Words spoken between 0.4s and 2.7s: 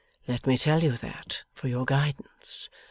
me tell you that, for your guidance.